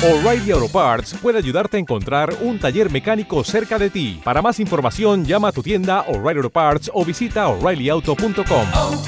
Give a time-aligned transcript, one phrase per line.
[0.00, 4.20] O'Reilly Auto Parts puede ayudarte a encontrar un taller mecánico cerca de ti.
[4.22, 8.66] Para más información, llama a tu tienda O'Reilly Auto Parts o visita oreillyauto.com.
[8.76, 9.02] oh,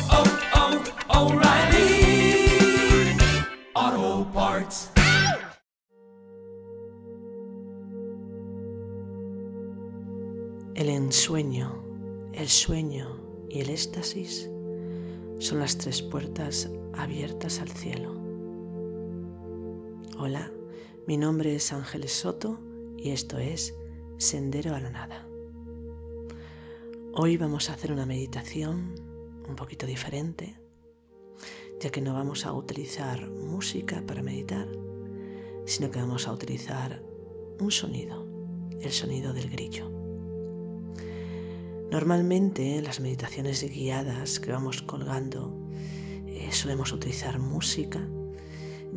[3.79, 4.90] oh, Parts.
[10.75, 11.85] El ensueño,
[12.33, 14.51] el sueño y el éxtasis
[15.38, 18.12] son las tres puertas abiertas al cielo.
[20.19, 20.51] Hola,
[21.11, 22.61] mi nombre es Ángeles Soto
[22.97, 23.75] y esto es
[24.19, 25.27] Sendero a la Nada.
[27.15, 28.95] Hoy vamos a hacer una meditación
[29.48, 30.55] un poquito diferente,
[31.81, 34.69] ya que no vamos a utilizar música para meditar,
[35.67, 37.03] sino que vamos a utilizar
[37.59, 38.25] un sonido,
[38.81, 39.91] el sonido del grillo.
[41.91, 45.59] Normalmente en las meditaciones guiadas que vamos colgando
[46.29, 48.09] eh, solemos utilizar música,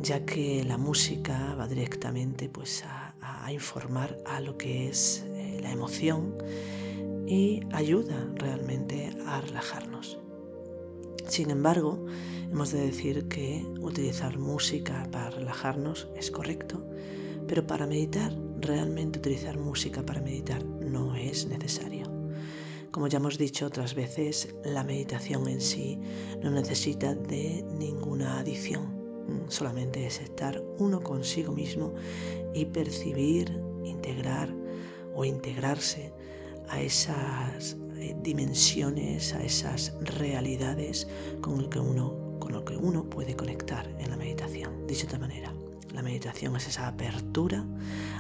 [0.04, 5.72] ya que la música va directamente pues, a, informar a lo que es eh, la
[5.72, 6.38] emoción
[7.28, 10.18] y ayuda realmente a relajarnos.
[11.28, 12.06] Sin embargo,
[12.52, 16.86] hemos de decir que utilizar música para relajarnos es correcto,
[17.48, 22.12] pero para meditar, realmente utilizar música para meditar no es necesario.
[22.92, 26.00] Como ya hemos dicho otras veces, la meditación en sí
[26.42, 29.03] no necesita de ninguna adición.
[29.48, 31.94] Solamente es estar uno consigo mismo
[32.54, 34.54] y percibir, integrar
[35.16, 36.14] o integrarse
[36.70, 37.78] a esas
[38.22, 41.08] dimensiones, a esas realidades
[41.42, 44.86] con lo que uno, con lo que uno puede conectar en la meditación.
[44.88, 45.54] Dicho de otra manera,
[45.94, 47.66] la meditación es esa apertura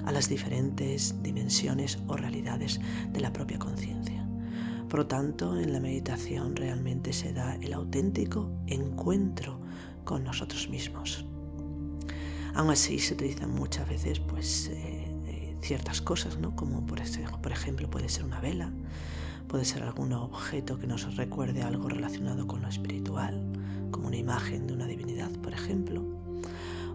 [0.05, 2.79] a las diferentes dimensiones o realidades
[3.11, 4.27] de la propia conciencia.
[4.89, 9.59] Por lo tanto, en la meditación realmente se da el auténtico encuentro
[10.03, 11.25] con nosotros mismos.
[12.55, 16.55] Aún así se utilizan muchas veces pues, eh, eh, ciertas cosas, ¿no?
[16.55, 17.01] como por,
[17.41, 18.71] por ejemplo puede ser una vela,
[19.47, 23.43] puede ser algún objeto que nos recuerde algo relacionado con lo espiritual,
[23.91, 26.03] como una imagen de una divinidad, por ejemplo,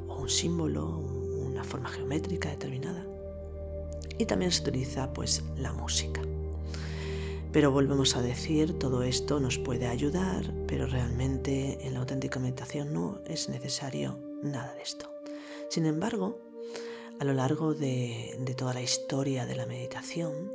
[0.08, 3.04] o un símbolo, una forma geométrica determinada.
[4.18, 6.20] Y también se utiliza pues, la música.
[7.52, 12.92] Pero volvemos a decir, todo esto nos puede ayudar, pero realmente en la auténtica meditación
[12.92, 15.10] no es necesario nada de esto.
[15.70, 16.38] Sin embargo,
[17.18, 20.52] a lo largo de, toda la historia de la meditación,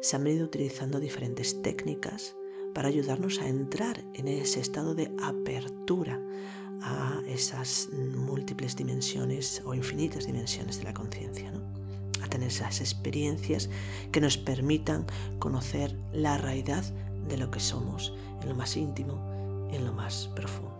[0.00, 2.36] se han venido utilizando diferentes técnicas
[2.74, 6.20] para ayudarnos a entrar en ese estado de apertura
[6.80, 11.50] a esas múltiples dimensiones o infinitas dimensiones de la conciencia.
[11.50, 11.79] ¿no?
[12.30, 13.68] Tener esas experiencias
[14.12, 15.06] que nos permitan
[15.38, 16.84] conocer la realidad
[17.28, 20.70] de lo que somos en lo más íntimo, en lo más profundo.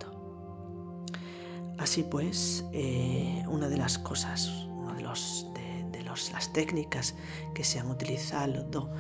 [1.79, 7.15] Así pues, eh, una de las cosas, una de, las técnicas
[7.55, 8.91] que se han utilizado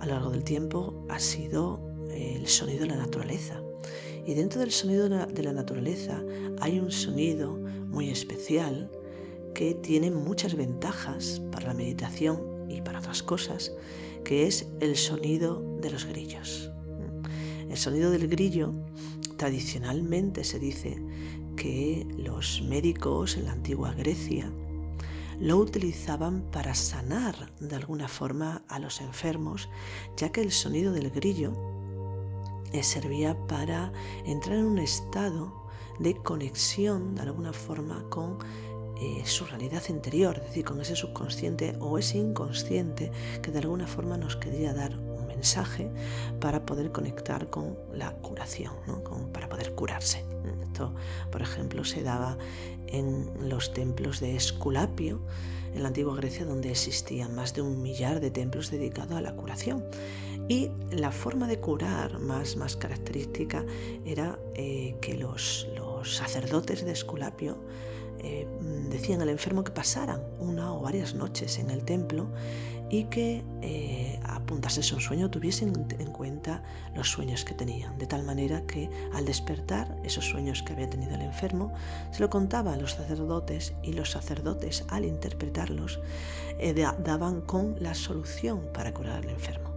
[0.00, 1.80] a lo largo del tiempo ha sido
[2.10, 3.60] el sonido de la naturaleza.
[4.26, 6.22] Y dentro del sonido de la naturaleza
[6.60, 8.90] hay un sonido muy especial
[9.58, 13.72] que tiene muchas ventajas para la meditación y para otras cosas,
[14.24, 16.70] que es el sonido de los grillos.
[17.68, 18.72] El sonido del grillo
[19.36, 21.02] tradicionalmente se dice
[21.56, 24.48] que los médicos en la antigua Grecia
[25.40, 29.68] lo utilizaban para sanar de alguna forma a los enfermos,
[30.16, 31.52] ya que el sonido del grillo
[32.80, 33.92] servía para
[34.24, 35.52] entrar en un estado
[35.98, 38.38] de conexión de alguna forma con
[39.00, 43.86] eh, su realidad interior, es decir, con ese subconsciente o ese inconsciente que de alguna
[43.86, 45.88] forma nos quería dar un mensaje
[46.40, 49.04] para poder conectar con la curación, ¿no?
[49.32, 50.24] para poder curarse.
[50.62, 50.94] Esto,
[51.30, 52.38] por ejemplo, se daba
[52.88, 55.20] en los templos de Esculapio,
[55.74, 59.36] en la antigua Grecia, donde existían más de un millar de templos dedicados a la
[59.36, 59.84] curación.
[60.48, 63.64] Y la forma de curar más, característica
[64.04, 65.68] era eh, que los
[66.02, 67.58] sacerdotes de Esculapio
[68.20, 68.46] eh,
[68.90, 72.30] decían al enfermo que pasaran una o varias noches en el templo
[72.90, 76.62] y que eh, apuntase su sueño, tuviesen en cuenta
[76.94, 81.14] los sueños que tenían, de tal manera que al despertar esos sueños que había tenido
[81.14, 81.72] el enfermo,
[82.12, 86.00] se lo contaba a los sacerdotes y los sacerdotes al interpretarlos
[86.58, 89.68] eh, daban con la solución para curar al enfermo.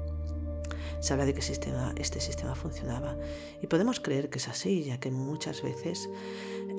[1.01, 3.17] Se habla de que sistema, este sistema funcionaba
[3.59, 6.09] y podemos creer que es así, ya que muchas veces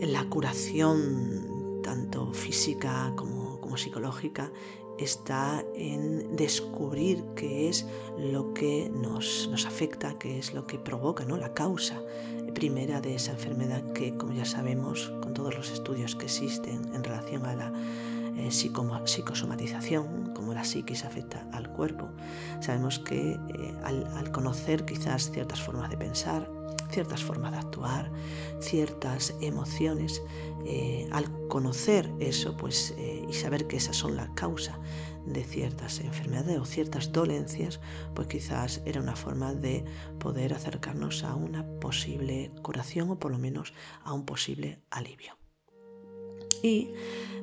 [0.00, 4.50] la curación, tanto física como, como psicológica,
[4.98, 7.86] está en descubrir qué es
[8.18, 11.36] lo que nos, nos, afecta, qué es lo que provoca, ¿no?
[11.36, 12.02] la causa
[12.54, 17.02] primera de esa enfermedad que, como ya sabemos, con todos los estudios que existen en
[17.02, 17.72] relación a la
[18.36, 22.08] eh, psicosomatización, cómo la psiquis afecta al cuerpo.
[22.60, 26.48] Sabemos que eh, al, conocer quizás ciertas formas de pensar,
[26.92, 28.12] ciertas formas de actuar,
[28.60, 30.22] ciertas emociones,
[30.64, 32.94] eh, al conocer eso pues,
[33.28, 34.78] y saber que esas son la causa
[35.26, 37.80] de ciertas enfermedades o ciertas dolencias,
[38.14, 39.84] pues quizás era una forma de
[40.18, 43.72] poder acercarnos a una posible curación o por lo menos
[44.04, 45.36] a un posible alivio.
[46.62, 46.92] Y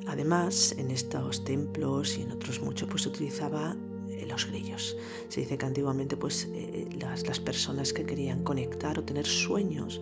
[0.08, 3.76] además en estos templos y en otros muchos pues se utilizaba
[4.20, 4.98] eh, los grillos.
[5.30, 10.02] Se dice que antiguamente pues eh, las, las, personas que querían conectar o tener sueños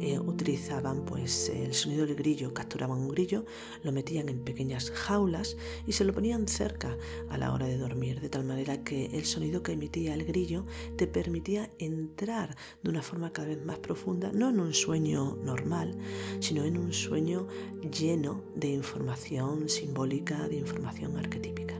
[0.00, 3.44] eh, utilizaban pues el sonido del grillo, capturaban un grillo,
[3.82, 6.96] lo metían en pequeñas jaulas y se lo ponían cerca
[7.28, 10.64] a la hora de dormir, de tal manera que el sonido que emitía el grillo
[10.96, 15.98] te permitía entrar de una forma cada vez más profunda, no en un sueño normal,
[16.40, 17.46] sino en un sueño
[17.90, 21.79] lleno de información simbólica, de información arquetípica.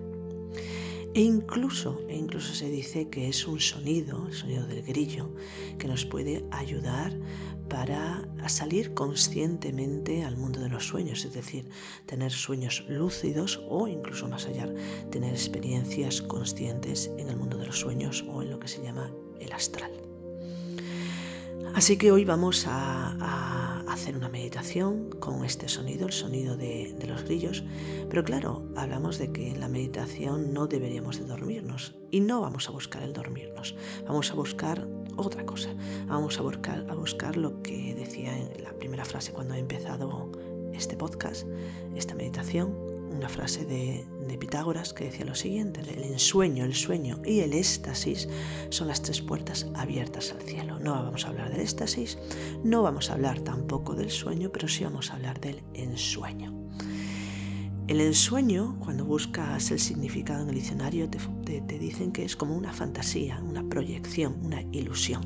[1.13, 5.35] E incluso, e incluso se dice que es un sonido, el sonido del grillo,
[5.77, 7.13] que nos puede ayudar
[7.69, 11.69] para salir conscientemente al mundo de los sueños, es decir,
[12.07, 14.73] tener sueños lúcidos o incluso más allá,
[15.11, 19.13] tener experiencias conscientes en el mundo de los sueños o en lo que se llama
[19.41, 20.10] el astral.
[21.75, 27.07] Así que hoy vamos a, hacer una meditación con este sonido, el sonido de, de,
[27.07, 27.65] los grillos.
[28.09, 32.69] Pero claro, hablamos de que en la meditación no deberíamos de dormirnos y no vamos
[32.69, 33.75] a buscar el dormirnos.
[34.07, 34.87] Vamos a buscar
[35.17, 35.71] otra cosa.
[36.07, 40.31] Vamos a buscar, a buscar lo que decía en la primera frase cuando he empezado
[40.73, 41.47] este podcast,
[41.95, 47.21] esta meditación, una frase de, de, Pitágoras que decía lo siguiente, el ensueño, el sueño
[47.25, 48.29] y el éxtasis
[48.71, 50.79] son las tres puertas abiertas al cielo.
[50.79, 52.19] No vamos a hablar del éxtasis,
[52.65, 56.61] no vamos a hablar tampoco del sueño, pero sí vamos a hablar del ensueño.
[57.91, 62.55] El ensueño, cuando buscas el significado en el diccionario, te, te, dicen que es como
[62.55, 65.23] una fantasía, una proyección, una ilusión.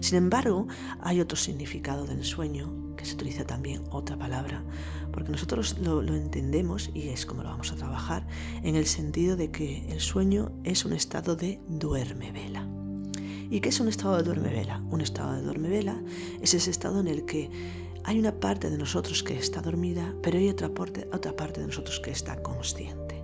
[0.00, 0.66] Sin embargo,
[1.00, 4.62] hay otro significado del sueño, se utiliza también otra palabra,
[5.12, 8.26] porque nosotros lo, entendemos, y es como lo vamos a trabajar,
[8.62, 12.68] en el sentido de que el sueño es un estado de duerme-vela.
[13.50, 14.82] ¿Y qué es un estado de duerme-vela?
[14.90, 16.02] Un estado de duerme-vela
[16.40, 17.50] es ese estado en el que
[18.04, 21.66] hay una parte de nosotros que está dormida, pero hay otra parte, otra parte de
[21.66, 23.22] nosotros que está consciente.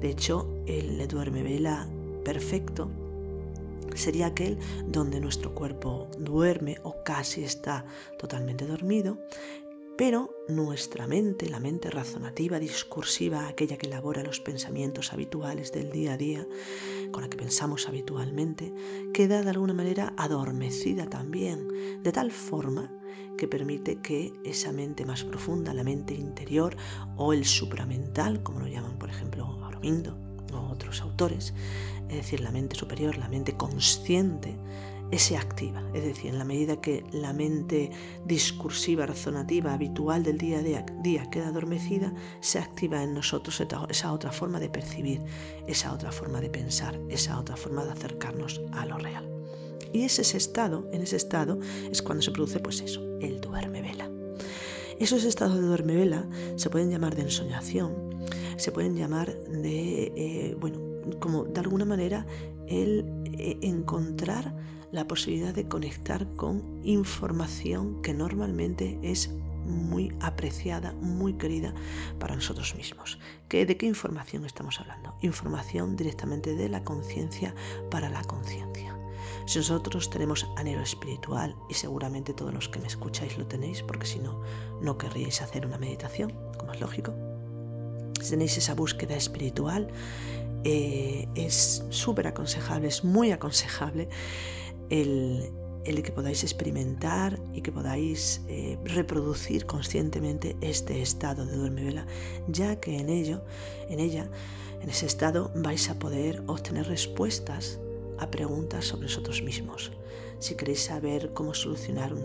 [0.00, 1.88] De hecho, el duerme vela
[2.24, 2.90] perfecto
[3.98, 7.84] sería aquel donde nuestro cuerpo duerme o casi está
[8.18, 9.18] totalmente dormido,
[10.00, 16.14] pero nuestra mente, la mente razonativa, discursiva, aquella que elabora los pensamientos habituales del día
[16.14, 16.46] a día,
[17.10, 18.72] con la que pensamos habitualmente,
[19.12, 22.90] queda de alguna manera adormecida también, de tal forma
[23.36, 26.76] que permite que esa mente más profunda, la mente interior
[27.18, 31.54] o el supramental, como lo llaman por ejemplo Aurobindo o otros autores,
[32.08, 34.56] es decir, la mente superior, la mente consciente,
[35.18, 35.82] se activa.
[35.92, 37.90] Es decir, en la medida que la mente
[38.24, 40.62] discursiva, razonativa, habitual del día a
[41.02, 45.20] día queda adormecida, se activa en nosotros esa otra forma de percibir,
[45.66, 49.28] esa otra forma de pensar, esa otra forma de acercarnos a lo real.
[49.92, 51.58] Y ese estado, en ese estado
[51.90, 54.08] es cuando se produce pues eso, el duerme vela.
[55.00, 58.10] Esos estados de duerme vela se pueden llamar de ensoñación,
[58.60, 60.78] se pueden llamar de, eh, bueno,
[61.18, 62.26] como de alguna manera
[62.66, 63.04] el
[63.38, 64.54] eh, encontrar
[64.92, 69.30] la posibilidad de conectar con información que normalmente es
[69.64, 71.74] muy apreciada, muy querida
[72.18, 73.18] para nosotros mismos.
[73.48, 75.14] ¿De qué información estamos hablando?
[75.22, 77.54] Información directamente de la conciencia
[77.90, 78.96] para la conciencia.
[79.46, 84.06] Si nosotros tenemos anhelo espiritual, y seguramente todos los que me escucháis lo tenéis, porque
[84.06, 84.40] si no,
[84.80, 87.29] no querríais hacer una meditación, como es lógico.
[88.28, 89.88] Tenéis esa búsqueda espiritual,
[90.64, 94.08] eh, es súper aconsejable, es muy aconsejable
[94.90, 95.50] el,
[95.84, 102.06] que podáis experimentar y que podáis eh, reproducir conscientemente este estado de duerme vela,
[102.48, 103.42] ya que en ello,
[103.88, 104.28] en ella,
[104.82, 107.80] en ese estado vais a poder obtener respuestas
[108.18, 109.92] a preguntas sobre vosotros mismos.
[110.40, 112.22] Si queréis saber cómo solucionar un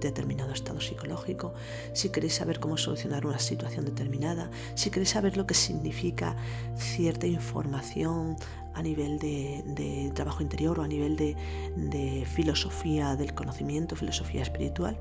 [0.00, 1.52] determinado estado psicológico,
[1.92, 6.34] si queréis saber cómo solucionar una situación determinada, si queréis saber lo que significa
[6.76, 8.36] cierta información
[8.72, 14.98] a nivel de, trabajo interior o a nivel de, filosofía del conocimiento, filosofía espiritual,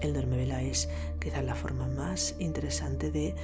[0.00, 0.88] el vela es
[1.20, 3.34] quizás la forma más interesante de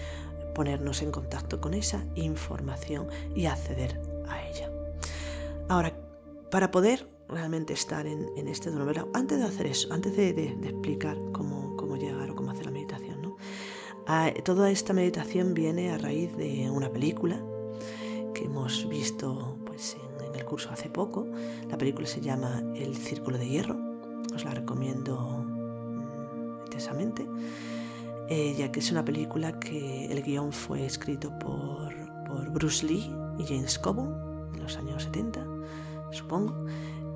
[0.54, 4.70] ponernos en contacto con esa información y acceder a ella.
[5.68, 5.92] Ahora,
[6.50, 10.28] para poder realmente estar en, este duerme antes de hacer eso, antes de,
[10.62, 13.36] explicar cómo, cómo, llegar o cómo hacer la meditación, ¿no?
[14.06, 17.40] Ah, toda esta meditación viene a raíz de una película
[18.34, 21.26] que hemos visto pues, en, el curso hace poco.
[21.70, 23.76] La película se llama El Círculo de Hierro.
[24.34, 27.26] Os la recomiendo mm, intensamente,
[28.28, 31.94] eh, ya que es una película que el guion fue escrito por,
[32.26, 34.12] por Bruce Lee y James Coburn
[34.54, 35.46] en los años 70,
[36.10, 36.54] supongo.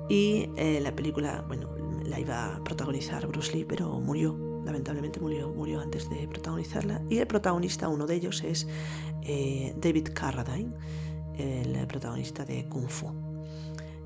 [0.09, 1.69] Y eh, la película, bueno,
[2.03, 7.01] la iba a protagonizar Bruce Lee, pero murió lamentablemente murió, murió antes de protagonizarla.
[7.09, 8.67] Y el protagonista, uno de ellos, es
[9.23, 10.73] eh, David Carradine,
[11.37, 13.28] el protagonista de Kung Fu.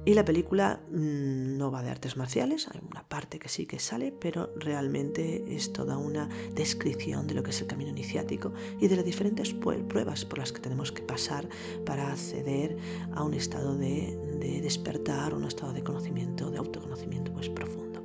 [0.05, 3.79] Y la película mm, no va de artes marciales, hay una parte que sí que
[3.79, 8.88] sale, pero realmente es toda una descripción de lo que es el camino iniciático y
[8.89, 11.48] de las diferentes pruebas por las que tenemos que pasar
[11.86, 12.77] para acceder
[13.13, 18.03] a un estado de, de despertar, un estado de conocimiento, de autoconocimiento pues profundo.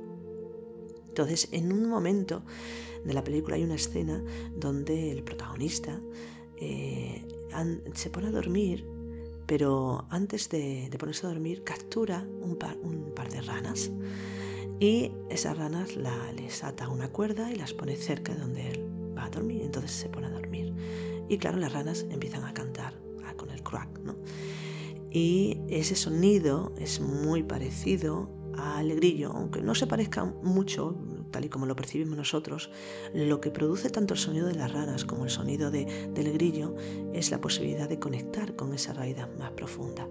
[1.09, 2.43] Entonces, en un momento
[3.03, 4.23] de la película hay una escena
[4.55, 5.99] donde el protagonista
[6.57, 7.25] eh,
[7.93, 8.85] se pone a dormir,
[9.49, 12.77] pero antes de, ponerse a dormir captura un par,
[13.31, 13.89] de ranas
[14.79, 19.15] y esas ranas la, les ata una cuerda y las pone cerca de donde él
[19.17, 19.63] va a dormir.
[19.63, 20.71] Entonces se pone a dormir.
[21.29, 22.93] Y claro, las ranas empiezan a cantar
[23.37, 24.15] con el crack, ¿no?
[25.09, 30.95] Y ese sonido es muy parecido al grillo, aunque no se parezca mucho,
[31.31, 32.69] tal y como lo percibimos nosotros,
[33.13, 36.75] lo que produce tanto el sonido de las ranas como el sonido de, del grillo
[37.13, 40.07] es la posibilidad de conectar con esa raíz más profunda.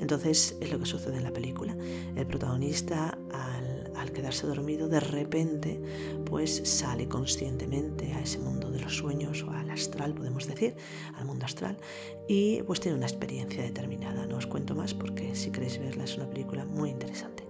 [0.00, 1.76] Entonces es lo que sucede en la película.
[2.14, 5.80] El protagonista al, al, quedarse dormido de repente
[6.26, 10.76] pues sale conscientemente a ese mundo de los sueños o al astral podemos decir,
[11.14, 11.78] al mundo astral
[12.28, 14.26] y pues tiene una experiencia determinada.
[14.26, 17.43] No os cuento más porque si queréis verla es una película muy interesante.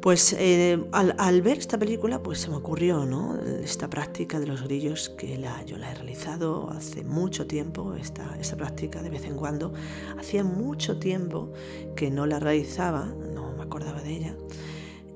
[0.00, 3.36] Pues eh, al, ver esta película, pues se me ocurrió ¿no?
[3.62, 5.36] esta práctica de los grillos que
[5.66, 9.72] yo la he realizado hace mucho tiempo, esta, esta práctica de vez en cuando.
[10.16, 11.52] Hacía mucho tiempo
[11.96, 14.36] que no la realizaba, no me acordaba de ella.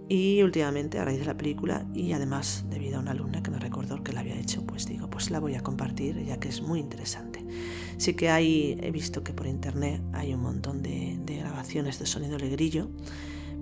[0.08, 3.60] Y últimamente, a raíz de la película, y además debido a una alumna que me
[3.60, 6.60] recordó que la había hecho, pues digo, pues la voy a compartir ya que es
[6.60, 7.44] muy interesante.
[7.98, 12.06] Sí que hay, he visto que por internet hay un montón de, de grabaciones de
[12.06, 12.88] sonido de grillo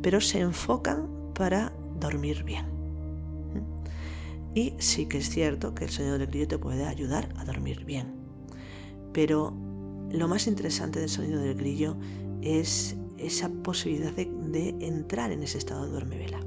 [0.02, 2.66] pero se enfocan para dormir bien.
[4.54, 7.84] Y sí que es cierto que el sonido del grillo te puede ayudar a dormir
[7.84, 8.14] bien.
[9.12, 9.54] Pero
[10.10, 11.96] lo más interesante del sonido del grillo
[12.42, 16.40] es esa posibilidad de, entrar en ese estado de duermevela.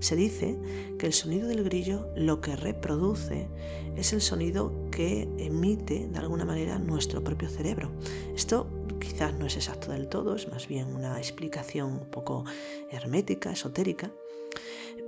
[0.00, 0.58] Se dice
[0.98, 3.48] que el sonido del grillo lo que reproduce
[3.96, 7.90] es el sonido que emite de alguna manera nuestro propio cerebro.
[8.34, 12.44] Esto quizás no es exacto del todo, es más bien una explicación un poco
[12.90, 14.10] hermética, esotérica.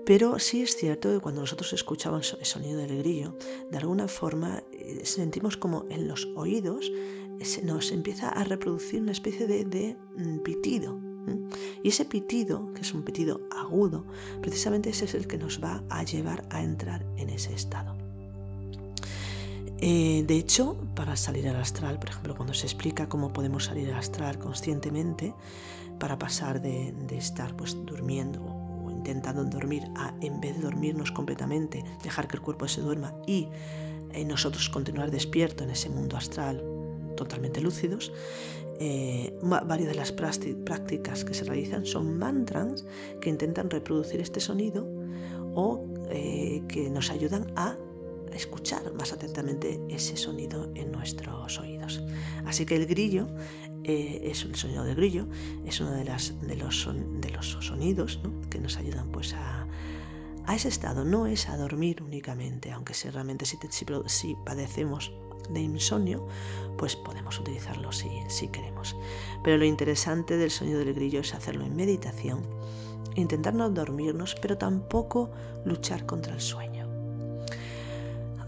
[0.06, 3.36] Pero sí es cierto que cuando nosotros escuchamos el sonido del grillo,
[3.70, 6.90] de alguna forma eh, sentimos como en los oídos
[7.42, 10.98] se nos empieza a reproducir una especie de, mm, pitido.
[11.82, 14.04] Y ese pitido, que es un pitido agudo,
[14.40, 17.99] precisamente ese es el que nos va a llevar a entrar en ese estado.
[19.82, 23.90] Eh, de hecho, para salir al astral, por ejemplo, cuando se explica cómo podemos salir
[23.90, 25.34] al astral conscientemente,
[25.98, 31.84] para pasar de, estar pues durmiendo o intentando dormir a en vez de dormirnos completamente,
[32.02, 33.48] dejar que el cuerpo se duerma y
[34.12, 36.62] eh, nosotros continuar despierto en ese mundo astral
[37.16, 38.12] totalmente lúcidos,
[38.78, 42.86] eh, varias de las prácticas que se realizan son mantras
[43.20, 44.86] que intentan reproducir este sonido
[45.54, 47.76] o que nos ayudan a
[48.32, 52.02] escuchar más atentamente ese sonido en nuestros oídos.
[52.44, 53.28] Así que el grillo
[53.84, 55.26] eh, es el sonido del grillo,
[55.64, 58.20] es uno de, los, de los sonidos
[58.50, 59.66] que nos ayudan pues a,
[60.46, 61.04] a, ese estado.
[61.04, 63.58] No es a dormir únicamente, aunque si realmente si,
[64.06, 65.12] si, padecemos
[65.48, 66.26] de insomnio,
[66.76, 68.96] pues podemos utilizarlo si, si queremos.
[69.42, 72.42] Pero lo interesante del sonido del grillo es hacerlo en meditación,
[73.16, 75.30] intentar no dormirnos, pero tampoco
[75.64, 76.69] luchar contra el sueño.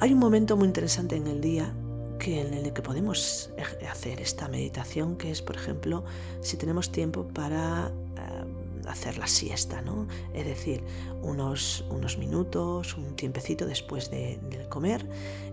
[0.03, 1.73] Hay un momento muy interesante en el día
[2.19, 3.51] que en el que podemos
[3.89, 6.03] hacer esta meditación, que es, por ejemplo,
[6.41, 10.09] si tenemos tiempo para eh, hacer la siesta, ¿no?
[10.35, 10.83] Es decir,
[11.23, 15.09] unos, unos minutos, un tiempecito después de, de, comer,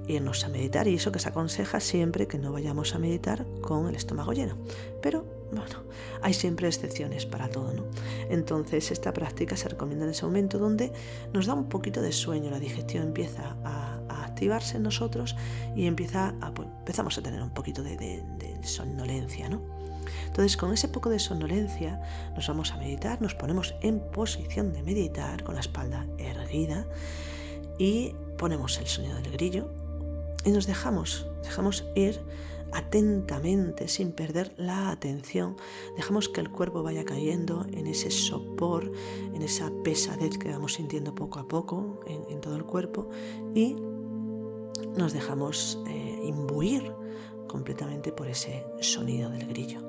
[0.08, 0.88] irnos a meditar.
[0.88, 4.58] Y eso que se aconseja siempre que no vayamos a meditar con el estómago lleno.
[5.00, 5.84] Pero, bueno,
[6.22, 7.86] hay siempre excepciones para todo, ¿no?
[8.30, 10.92] Entonces, esta práctica se recomienda en ese momento donde
[11.34, 14.00] nos da un poquito de sueño, la digestión empieza a
[14.40, 15.36] activarse en nosotros
[15.76, 18.24] y empieza a, pues, empezamos a tener un poquito de, de,
[18.64, 19.62] somnolencia, ¿no?
[20.28, 22.02] Entonces, con ese poco de somnolencia,
[22.36, 26.86] nos vamos a meditar, nos ponemos en posición de meditar con la espalda erguida
[27.78, 29.70] y ponemos el sonido del grillo
[30.46, 32.22] y nos dejamos, dejamos ir
[32.74, 35.58] atentamente, sin perder la atención,
[35.96, 38.92] dejamos que el cuerpo vaya cayendo en ese sopor,
[39.34, 43.10] en esa pesadez que vamos sintiendo poco a poco en, todo el cuerpo
[43.54, 43.76] y
[44.96, 46.94] nos dejamos eh, imbuir
[47.48, 49.82] completamente por ese sonido del grillo.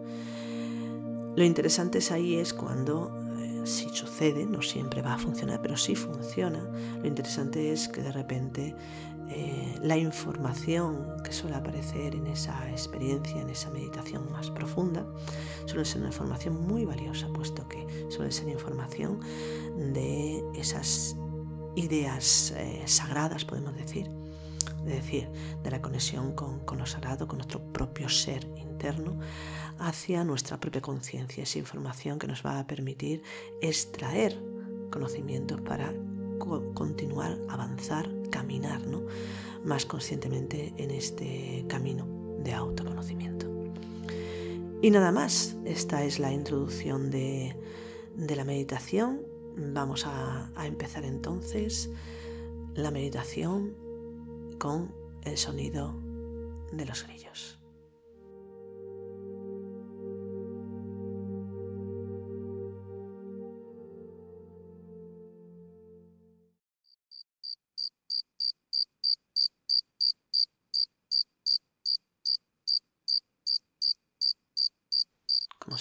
[1.37, 5.77] Lo interesante es ahí es cuando eh, si sucede, no siempre va a funcionar, pero
[5.77, 6.69] si funciona,
[7.01, 8.75] lo interesante es que de repente
[9.31, 15.07] eh, la información que suele aparecer en esa experiencia, en esa meditación más profunda,
[15.67, 19.21] suele ser una información muy valiosa, puesto que suele ser información
[19.95, 21.17] de esas
[21.77, 24.11] ideas eh, sagradas, podemos decir,
[24.81, 25.31] es decir,
[25.63, 29.19] de la conexión con, con lo sagrado, con nuestro propio ser interno,
[29.79, 33.23] hacia nuestra propia conciencia, esa información que nos va a permitir
[33.63, 34.37] extraer
[34.91, 35.93] conocimientos para
[36.75, 39.03] continuar, avanzar, caminar ¿no?
[39.65, 42.07] más conscientemente en este camino
[42.43, 43.47] de autoconocimiento.
[44.83, 47.57] Y nada más, esta es la introducción de,
[48.17, 49.21] la meditación.
[49.57, 51.91] Vamos a, a empezar entonces
[52.75, 53.75] la meditación
[54.59, 54.93] con
[55.23, 55.95] el sonido
[56.73, 57.60] de los grillos.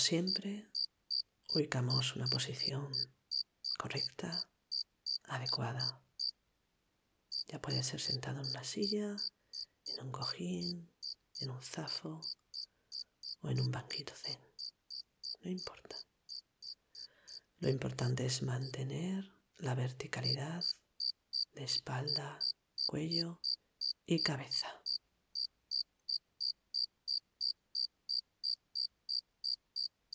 [0.09, 0.67] Siempre,
[1.53, 2.91] ubicamos una posición
[3.77, 4.49] correcta,
[5.25, 6.03] adecuada.
[7.45, 9.15] Ya puede ser sentado en una silla,
[9.85, 10.91] en un cojín,
[11.41, 12.21] en un zafo
[13.41, 14.39] o en un banquito zen.
[15.43, 15.95] No importa.
[17.59, 20.65] Lo importante es mantener la verticalidad
[21.53, 22.39] de espalda,
[22.87, 23.39] cuello
[24.07, 24.78] y cabeza.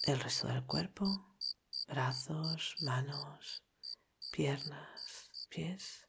[0.07, 1.35] El resto del cuerpo,
[1.89, 3.63] brazos, manos,
[4.31, 6.07] piernas, pies,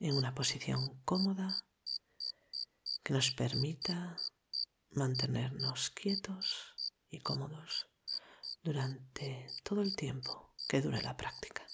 [0.00, 1.56] en una posición cómoda
[3.04, 4.16] que nos permita
[4.90, 6.74] mantenernos quietos
[7.08, 7.86] y cómodos
[8.64, 11.64] durante todo el tiempo que dure la práctica.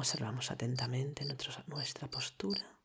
[0.00, 1.26] Observamos atentamente
[1.66, 2.80] nuestra postura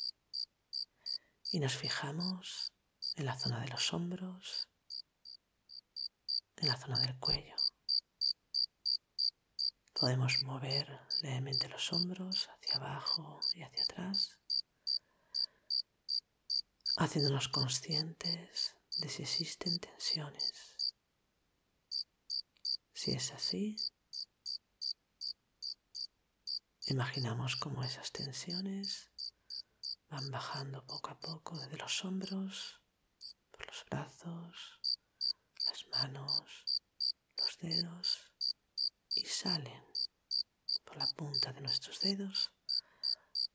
[1.49, 2.73] y nos fijamos
[3.15, 4.67] en la zona de los hombros,
[6.57, 7.55] en la zona del cuello.
[9.93, 14.37] Podemos mover levemente los hombros hacia abajo y hacia atrás,
[16.97, 20.93] haciéndonos conscientes de si existen tensiones.
[22.93, 23.77] Si es así,
[26.87, 29.09] Imaginamos cómo esas tensiones
[30.07, 32.79] van bajando poco a poco desde los hombros,
[33.49, 34.79] por los brazos,
[35.65, 36.83] las manos,
[37.39, 38.31] los dedos
[39.15, 39.83] y salen
[40.83, 42.51] por la punta de nuestros dedos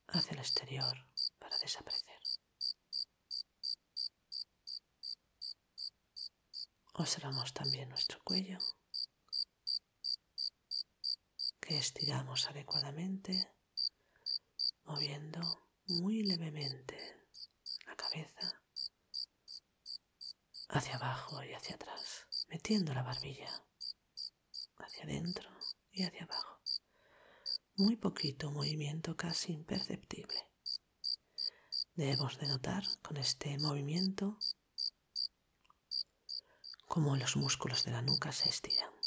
[0.08, 0.96] hacia el exterior
[1.38, 2.18] para desaparecer.
[6.94, 8.58] Observamos también nuestro cuello
[11.78, 13.48] estiramos adecuadamente,
[14.84, 15.40] moviendo
[15.86, 16.98] muy levemente
[17.86, 18.62] la cabeza
[20.68, 23.50] hacia abajo y hacia atrás, metiendo la barbilla
[24.78, 25.48] hacia adentro
[25.90, 26.60] y hacia abajo.
[27.76, 30.36] Muy poquito movimiento, casi imperceptible.
[31.94, 34.38] Debemos de notar con este movimiento
[36.86, 38.99] cómo los músculos de la nuca se estiran.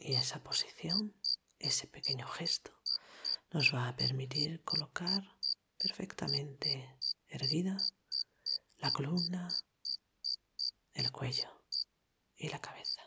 [0.00, 1.12] Y esa posición,
[1.58, 2.70] ese pequeño gesto,
[3.50, 5.22] nos va a permitir colocar
[5.76, 7.76] perfectamente erguida
[8.76, 9.48] la columna,
[10.94, 11.50] el cuello
[12.36, 13.02] y la cabeza.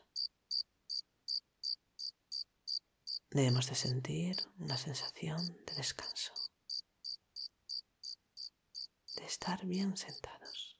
[3.30, 6.34] Debemos de sentir una sensación de descanso,
[9.16, 10.78] de estar bien sentados,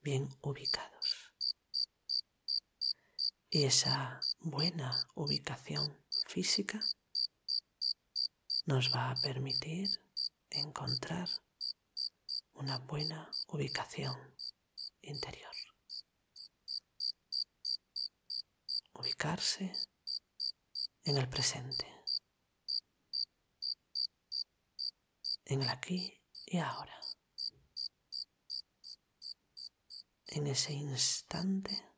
[0.00, 1.32] bien ubicados.
[3.50, 6.78] Y esa buena ubicación física
[8.64, 9.88] nos va a permitir
[10.50, 11.28] encontrar
[12.54, 14.14] una buena ubicación
[15.02, 15.50] interior.
[18.92, 19.72] Ubicarse
[21.02, 21.86] en el presente,
[25.46, 27.00] en el aquí y ahora,
[30.28, 31.95] en ese instante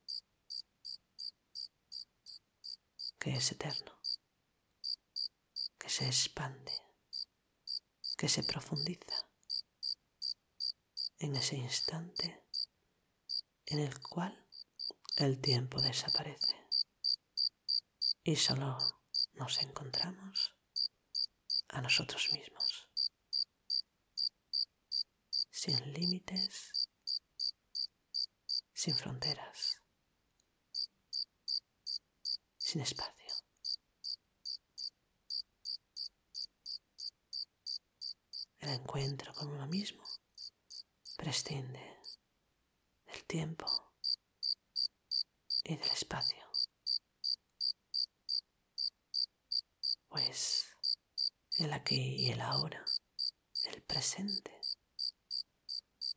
[3.18, 4.00] que es eterno,
[5.78, 6.72] que se expande,
[8.16, 9.28] que se profundiza
[11.18, 12.44] en ese instante
[13.66, 14.48] en el cual
[15.16, 16.68] el tiempo desaparece.
[18.22, 18.78] Y solo
[19.34, 20.54] nos encontramos
[21.68, 22.88] a nosotros mismos,
[25.50, 26.88] sin límites,
[28.72, 29.77] sin fronteras,
[32.68, 33.32] sin espacio.
[38.58, 40.04] El encuentro con uno mismo
[41.16, 41.98] prescinde
[43.06, 43.66] del tiempo
[45.64, 46.44] y del espacio.
[50.08, 50.66] Pues
[51.56, 52.84] el aquí y el ahora,
[53.64, 54.60] el presente,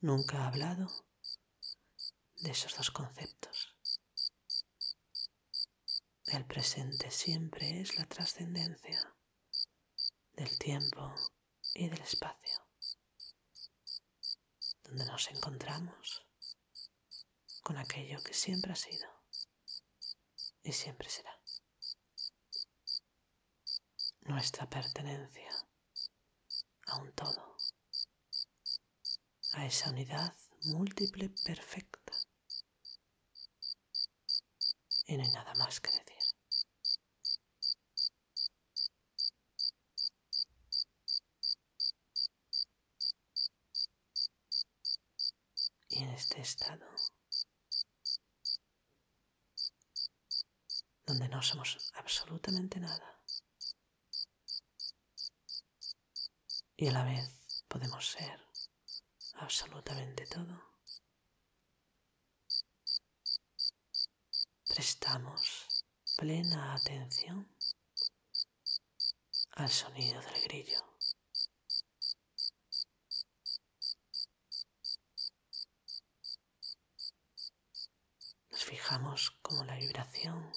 [0.01, 1.05] nunca ha hablado
[2.41, 3.50] de esos dos conceptos.
[6.33, 9.13] El presente siempre es la trascendencia
[10.31, 11.13] del tiempo
[11.73, 12.57] y del espacio,
[14.83, 16.25] donde nos encontramos
[17.63, 19.09] con aquello que siempre ha sido
[20.63, 21.37] y siempre será.
[24.21, 25.51] Nuestra pertenencia
[26.87, 27.57] a un todo,
[29.51, 31.99] a esa unidad múltiple perfecta.
[35.07, 36.11] Y no hay nada más que decir.
[45.90, 46.85] Y en este estado,
[51.05, 53.23] donde no somos absolutamente nada,
[56.75, 58.39] y a la vez podemos ser
[59.35, 60.61] absolutamente todo,
[64.67, 65.85] prestamos
[66.17, 67.55] plena atención
[69.51, 70.90] al sonido del grillo.
[78.91, 80.51] Nos fijamos como la vibración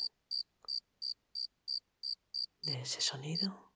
[2.63, 3.73] de ese sonido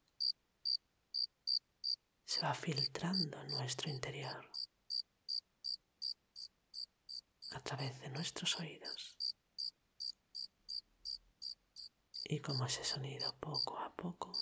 [2.24, 4.50] se va filtrando en nuestro interior
[7.52, 9.36] a través de nuestros oídos.
[12.24, 14.32] Y como ese sonido poco a poco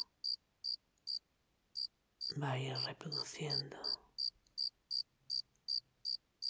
[2.43, 3.77] va a ir reproduciendo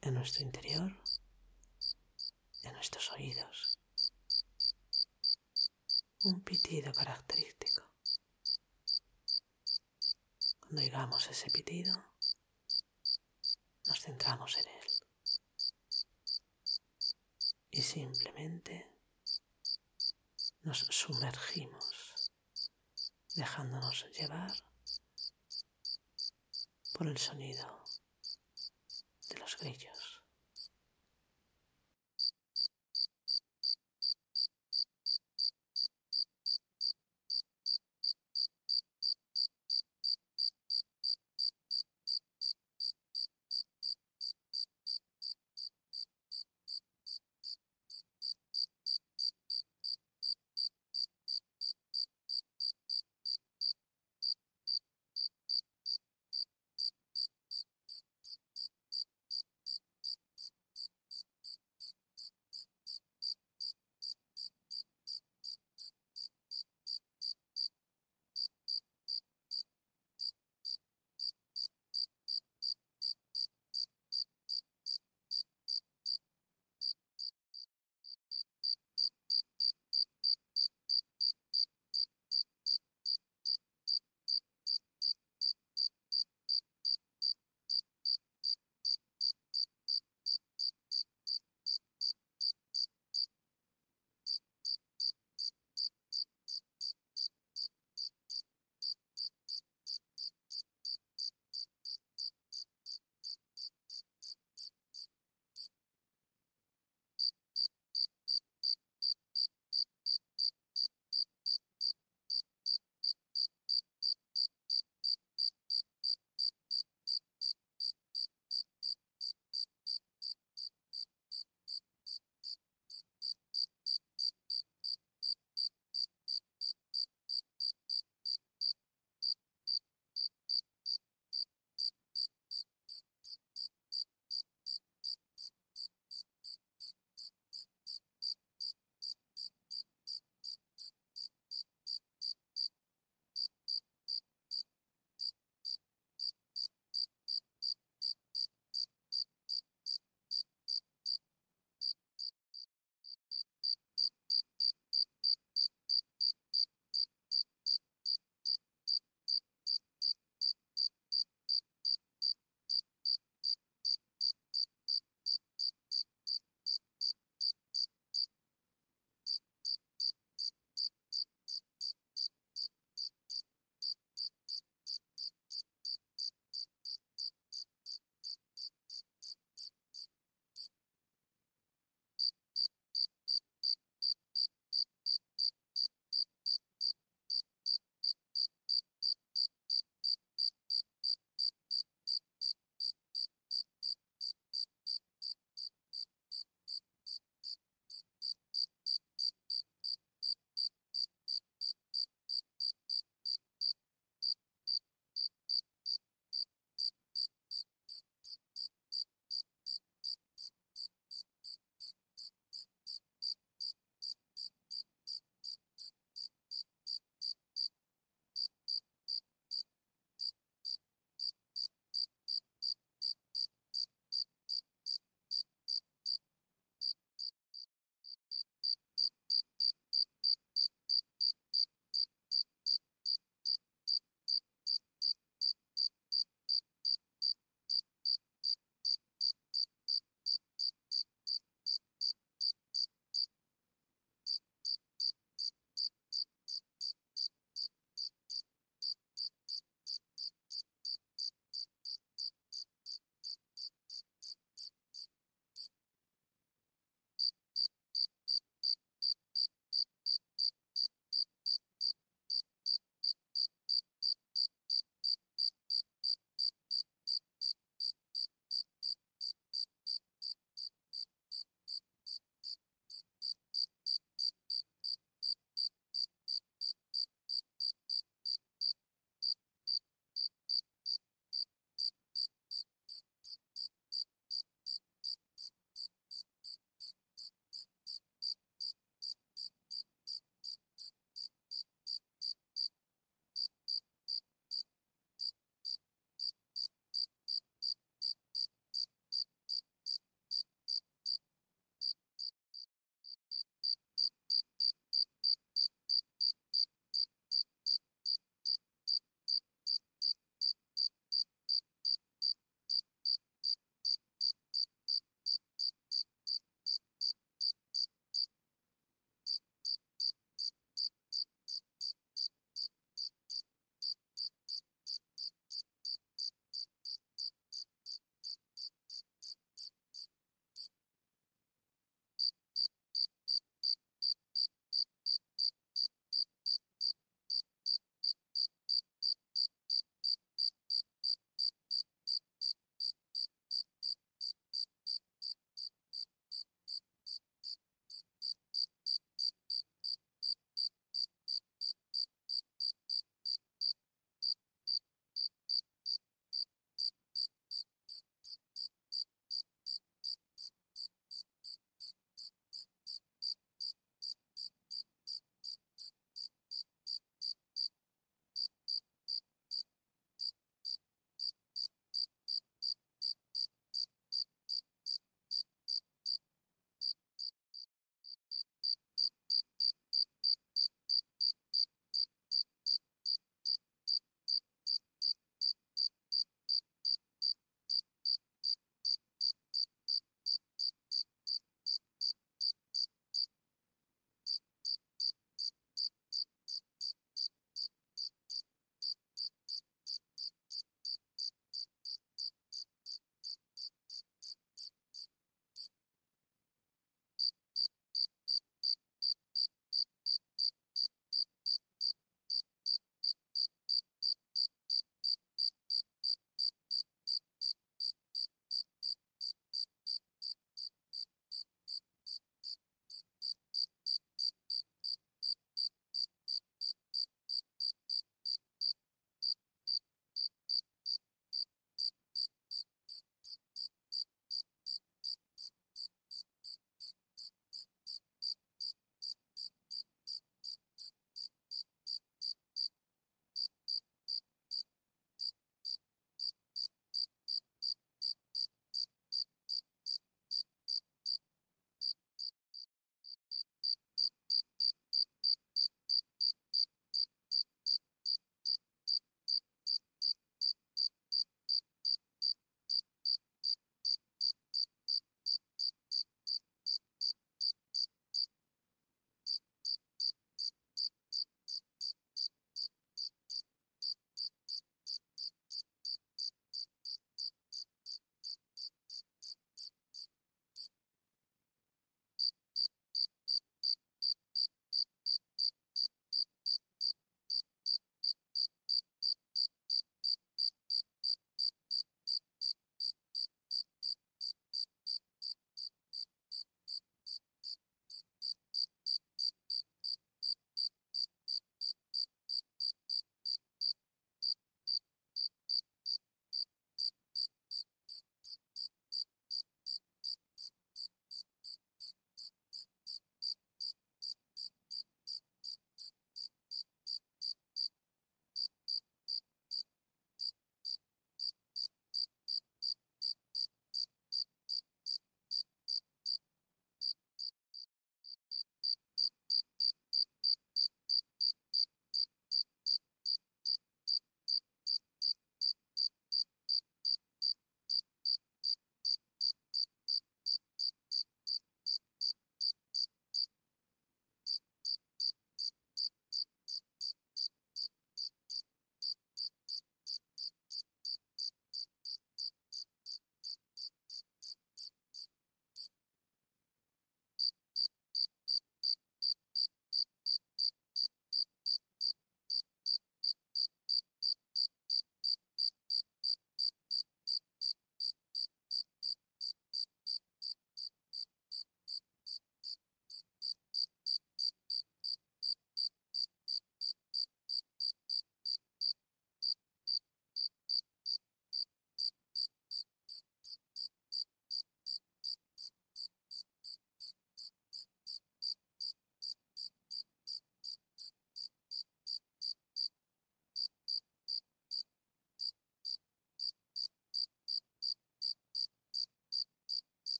[0.00, 0.96] en nuestro interior,
[2.62, 3.78] en nuestros oídos,
[6.22, 7.82] un pitido característico.
[10.60, 11.94] Cuando oigamos ese pitido,
[13.86, 14.90] nos centramos en él
[17.70, 18.90] y simplemente
[20.62, 22.30] nos sumergimos,
[23.34, 24.50] dejándonos llevar
[26.92, 27.82] por el sonido
[29.30, 29.99] de los grillos.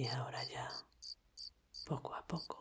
[0.00, 0.66] Y ahora ya,
[1.84, 2.58] poco a poco,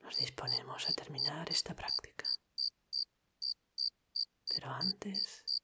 [0.00, 2.26] nos disponemos a terminar esta práctica.
[4.48, 5.60] Pero antes,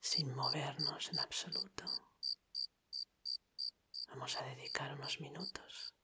[0.00, 1.84] sin movernos en absoluto,
[4.08, 5.94] vamos a dedicar unos minutos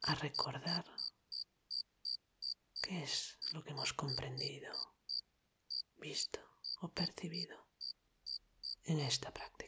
[0.00, 0.86] a recordar
[2.82, 4.72] qué es lo que hemos comprendido,
[5.98, 6.40] visto
[6.80, 7.67] o percibido
[8.88, 9.67] en esta práctica.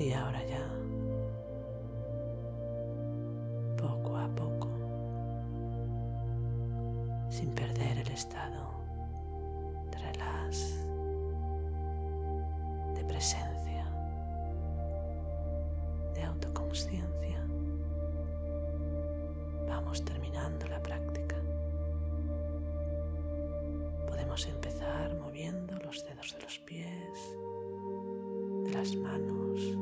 [0.00, 0.66] Y ahora ya,
[3.76, 4.68] poco a poco,
[7.28, 8.80] sin perder el estado
[9.90, 10.86] de relax,
[12.94, 13.86] de presencia,
[16.14, 17.46] de autoconsciencia,
[19.68, 21.36] vamos terminando la práctica.
[24.08, 27.36] Podemos empezar moviendo los dedos de los pies,
[28.70, 29.76] las manos